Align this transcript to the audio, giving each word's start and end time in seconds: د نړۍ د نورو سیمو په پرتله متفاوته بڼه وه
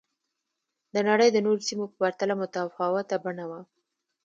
د 0.93 0.95
نړۍ 1.09 1.29
د 1.31 1.37
نورو 1.45 1.65
سیمو 1.67 1.85
په 1.91 1.95
پرتله 2.01 2.33
متفاوته 2.41 3.15
بڼه 3.23 3.45
وه 3.49 3.59